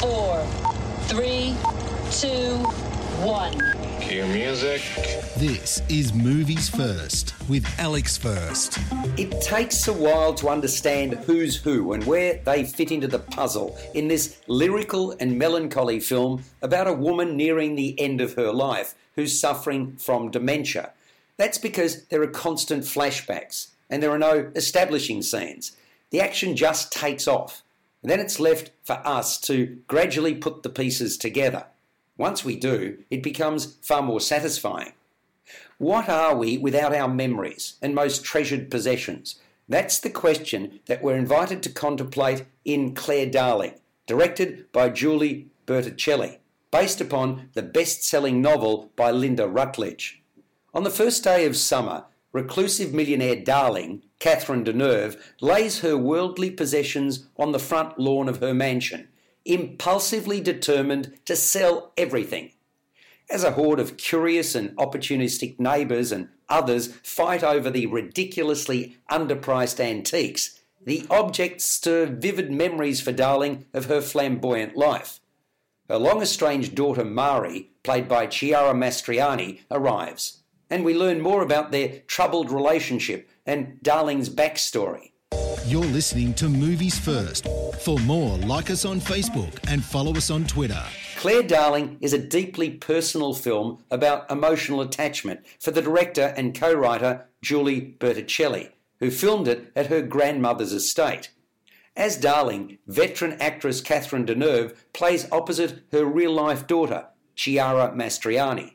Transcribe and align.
four, 0.00 0.42
three, 1.02 1.54
two, 2.10 2.56
one. 3.20 3.52
Cue 4.00 4.24
music. 4.28 4.80
This 5.36 5.82
is 5.90 6.14
Movies 6.14 6.70
First 6.70 7.34
with 7.50 7.66
Alex 7.78 8.16
First. 8.16 8.78
It 9.18 9.42
takes 9.42 9.86
a 9.88 9.92
while 9.92 10.32
to 10.34 10.48
understand 10.48 11.12
who's 11.26 11.54
who 11.54 11.92
and 11.92 12.02
where 12.04 12.40
they 12.46 12.64
fit 12.64 12.90
into 12.90 13.08
the 13.08 13.18
puzzle 13.18 13.78
in 13.92 14.08
this 14.08 14.40
lyrical 14.46 15.14
and 15.20 15.38
melancholy 15.38 16.00
film 16.00 16.44
about 16.62 16.88
a 16.88 16.94
woman 16.94 17.36
nearing 17.36 17.74
the 17.74 18.00
end 18.00 18.22
of 18.22 18.32
her 18.36 18.52
life 18.52 18.94
who's 19.16 19.38
suffering 19.38 19.96
from 19.96 20.30
dementia. 20.30 20.92
That's 21.36 21.58
because 21.58 22.06
there 22.06 22.22
are 22.22 22.26
constant 22.26 22.84
flashbacks 22.84 23.68
and 23.90 24.02
there 24.02 24.12
are 24.12 24.18
no 24.18 24.50
establishing 24.56 25.20
scenes. 25.20 25.76
The 26.08 26.22
action 26.22 26.56
just 26.56 26.90
takes 26.90 27.28
off. 27.28 27.62
Then 28.02 28.20
it's 28.20 28.40
left 28.40 28.70
for 28.82 29.00
us 29.04 29.38
to 29.42 29.78
gradually 29.86 30.34
put 30.34 30.62
the 30.62 30.70
pieces 30.70 31.16
together. 31.16 31.66
Once 32.16 32.44
we 32.44 32.56
do, 32.56 32.98
it 33.10 33.22
becomes 33.22 33.76
far 33.82 34.02
more 34.02 34.20
satisfying. 34.20 34.92
What 35.78 36.08
are 36.08 36.36
we 36.36 36.58
without 36.58 36.94
our 36.94 37.08
memories 37.08 37.76
and 37.80 37.94
most 37.94 38.24
treasured 38.24 38.70
possessions? 38.70 39.40
That's 39.68 39.98
the 39.98 40.10
question 40.10 40.80
that 40.86 41.02
we're 41.02 41.16
invited 41.16 41.62
to 41.62 41.70
contemplate 41.70 42.44
in 42.64 42.94
Claire 42.94 43.26
Darling, 43.26 43.74
directed 44.06 44.70
by 44.72 44.90
Julie 44.90 45.48
Bertuccelli, 45.66 46.38
based 46.70 47.00
upon 47.00 47.48
the 47.54 47.62
best 47.62 48.04
selling 48.04 48.42
novel 48.42 48.90
by 48.96 49.12
Lynda 49.12 49.48
Rutledge. 49.52 50.20
On 50.74 50.84
the 50.84 50.90
first 50.90 51.24
day 51.24 51.46
of 51.46 51.56
summer, 51.56 52.04
reclusive 52.32 52.92
millionaire 52.92 53.36
Darling, 53.36 54.02
Catherine 54.18 54.64
Deneuve, 54.64 55.20
lays 55.40 55.80
her 55.80 55.96
worldly 55.96 56.50
possessions 56.50 57.26
on 57.36 57.52
the 57.52 57.58
front 57.58 57.98
lawn 57.98 58.28
of 58.28 58.40
her 58.40 58.54
mansion 58.54 59.08
impulsively 59.44 60.40
determined 60.40 61.18
to 61.24 61.36
sell 61.36 61.92
everything. 61.96 62.52
As 63.30 63.44
a 63.44 63.52
horde 63.52 63.80
of 63.80 63.96
curious 63.96 64.54
and 64.54 64.76
opportunistic 64.76 65.58
neighbours 65.58 66.12
and 66.12 66.28
others 66.48 66.88
fight 67.02 67.42
over 67.42 67.70
the 67.70 67.86
ridiculously 67.86 68.96
underpriced 69.10 69.80
antiques, 69.80 70.60
the 70.84 71.06
objects 71.10 71.66
stir 71.66 72.06
vivid 72.06 72.50
memories 72.50 73.00
for 73.00 73.12
Darling 73.12 73.66
of 73.72 73.86
her 73.86 74.00
flamboyant 74.00 74.76
life. 74.76 75.20
Her 75.88 75.98
long 75.98 76.22
estranged 76.22 76.74
daughter 76.74 77.04
Marie, 77.04 77.70
played 77.82 78.08
by 78.08 78.26
Chiara 78.26 78.74
Mastroianni, 78.74 79.60
arrives, 79.70 80.42
and 80.70 80.84
we 80.84 80.94
learn 80.94 81.20
more 81.20 81.42
about 81.42 81.72
their 81.72 82.00
troubled 82.06 82.50
relationship 82.50 83.28
and 83.44 83.82
Darling's 83.82 84.30
backstory. 84.30 85.10
You're 85.66 85.84
listening 85.84 86.34
to 86.34 86.48
Movies 86.48 86.98
First. 86.98 87.46
For 87.80 87.98
more, 88.00 88.36
like 88.38 88.70
us 88.70 88.84
on 88.84 89.00
Facebook 89.00 89.58
and 89.68 89.84
follow 89.84 90.14
us 90.14 90.30
on 90.30 90.44
Twitter. 90.46 90.82
Claire 91.16 91.42
Darling 91.42 91.98
is 92.00 92.12
a 92.12 92.18
deeply 92.18 92.70
personal 92.70 93.34
film 93.34 93.84
about 93.90 94.30
emotional 94.30 94.80
attachment 94.80 95.40
for 95.58 95.70
the 95.70 95.82
director 95.82 96.32
and 96.36 96.58
co 96.58 96.72
writer 96.72 97.28
Julie 97.42 97.96
Bertuccelli, 97.98 98.70
who 99.00 99.10
filmed 99.10 99.48
it 99.48 99.70
at 99.76 99.86
her 99.88 100.02
grandmother's 100.02 100.72
estate. 100.72 101.30
As 101.96 102.16
Darling, 102.16 102.78
veteran 102.86 103.40
actress 103.40 103.80
Catherine 103.80 104.24
Deneuve 104.24 104.74
plays 104.92 105.28
opposite 105.30 105.84
her 105.92 106.04
real 106.04 106.32
life 106.32 106.66
daughter, 106.66 107.08
Chiara 107.34 107.92
Mastroianni. 107.94 108.74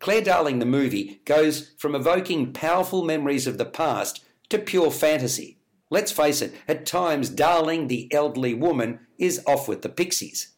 Claire 0.00 0.22
Darling, 0.22 0.58
the 0.58 0.66
movie, 0.66 1.20
goes 1.26 1.72
from 1.76 1.94
evoking 1.94 2.54
powerful 2.54 3.04
memories 3.04 3.46
of 3.46 3.58
the 3.58 3.66
past 3.66 4.24
to 4.48 4.58
pure 4.58 4.90
fantasy. 4.90 5.58
Let's 5.90 6.10
face 6.10 6.40
it, 6.40 6.54
at 6.66 6.86
times, 6.86 7.28
Darling, 7.28 7.88
the 7.88 8.12
elderly 8.12 8.54
woman, 8.54 9.00
is 9.18 9.42
off 9.46 9.68
with 9.68 9.82
the 9.82 9.90
pixies. 9.90 10.54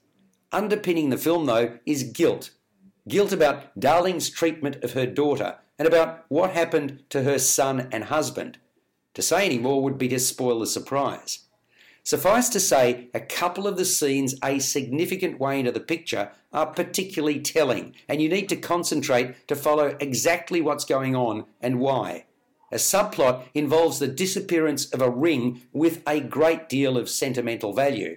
Underpinning 0.52 1.10
the 1.10 1.18
film, 1.18 1.46
though, 1.46 1.78
is 1.84 2.04
guilt. 2.04 2.50
Guilt 3.08 3.32
about 3.32 3.78
Darling's 3.78 4.30
treatment 4.30 4.76
of 4.84 4.92
her 4.92 5.06
daughter 5.06 5.56
and 5.76 5.88
about 5.88 6.24
what 6.28 6.52
happened 6.52 7.02
to 7.10 7.24
her 7.24 7.38
son 7.38 7.88
and 7.90 8.04
husband. 8.04 8.58
To 9.14 9.22
say 9.22 9.44
any 9.44 9.58
more 9.58 9.82
would 9.82 9.98
be 9.98 10.08
to 10.08 10.20
spoil 10.20 10.60
the 10.60 10.66
surprise. 10.66 11.48
Suffice 12.04 12.48
to 12.48 12.58
say, 12.58 13.08
a 13.14 13.20
couple 13.20 13.66
of 13.66 13.76
the 13.76 13.84
scenes 13.84 14.34
a 14.42 14.58
significant 14.58 15.38
way 15.38 15.60
into 15.60 15.70
the 15.70 15.80
picture 15.80 16.30
are 16.52 16.66
particularly 16.66 17.40
telling, 17.40 17.94
and 18.08 18.20
you 18.20 18.28
need 18.28 18.48
to 18.48 18.56
concentrate 18.56 19.46
to 19.46 19.54
follow 19.54 19.96
exactly 20.00 20.60
what's 20.60 20.84
going 20.84 21.14
on 21.14 21.44
and 21.60 21.78
why. 21.78 22.24
A 22.72 22.76
subplot 22.76 23.44
involves 23.54 23.98
the 23.98 24.08
disappearance 24.08 24.86
of 24.86 25.00
a 25.00 25.10
ring 25.10 25.62
with 25.72 26.02
a 26.06 26.20
great 26.20 26.68
deal 26.68 26.98
of 26.98 27.08
sentimental 27.08 27.72
value. 27.72 28.16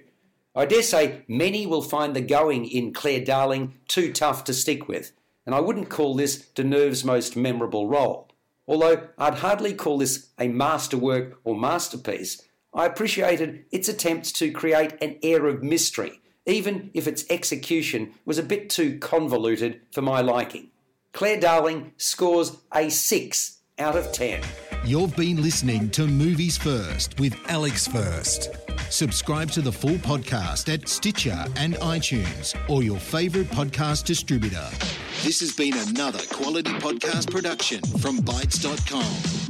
I 0.54 0.64
dare 0.64 0.82
say 0.82 1.24
many 1.28 1.66
will 1.66 1.82
find 1.82 2.16
the 2.16 2.22
going 2.22 2.64
in 2.64 2.92
Claire 2.92 3.24
Darling 3.24 3.74
too 3.86 4.12
tough 4.12 4.42
to 4.44 4.54
stick 4.54 4.88
with, 4.88 5.12
and 5.44 5.54
I 5.54 5.60
wouldn't 5.60 5.90
call 5.90 6.14
this 6.14 6.38
Deneuve's 6.54 7.04
most 7.04 7.36
memorable 7.36 7.86
role. 7.86 8.30
Although 8.66 9.08
I'd 9.16 9.34
hardly 9.34 9.74
call 9.74 9.98
this 9.98 10.30
a 10.40 10.48
masterwork 10.48 11.38
or 11.44 11.54
masterpiece, 11.54 12.42
I 12.76 12.84
appreciated 12.84 13.64
its 13.72 13.88
attempts 13.88 14.30
to 14.32 14.50
create 14.50 14.92
an 15.00 15.16
air 15.22 15.46
of 15.46 15.62
mystery, 15.62 16.20
even 16.44 16.90
if 16.92 17.08
its 17.08 17.24
execution 17.30 18.12
was 18.26 18.36
a 18.36 18.42
bit 18.42 18.68
too 18.68 18.98
convoluted 18.98 19.80
for 19.90 20.02
my 20.02 20.20
liking. 20.20 20.68
Claire 21.12 21.40
Darling 21.40 21.92
scores 21.96 22.58
a 22.74 22.90
6 22.90 23.60
out 23.78 23.96
of 23.96 24.12
10. 24.12 24.42
You've 24.84 25.16
been 25.16 25.42
listening 25.42 25.88
to 25.90 26.06
Movies 26.06 26.58
First 26.58 27.18
with 27.18 27.34
Alex 27.48 27.88
First. 27.88 28.50
Subscribe 28.90 29.50
to 29.52 29.62
the 29.62 29.72
full 29.72 29.96
podcast 29.96 30.72
at 30.72 30.86
Stitcher 30.86 31.46
and 31.56 31.76
iTunes 31.76 32.54
or 32.68 32.82
your 32.82 32.98
favourite 32.98 33.48
podcast 33.48 34.04
distributor. 34.04 34.68
This 35.24 35.40
has 35.40 35.56
been 35.56 35.74
another 35.88 36.20
quality 36.30 36.72
podcast 36.72 37.30
production 37.30 37.80
from 37.98 38.18
Bytes.com. 38.18 39.45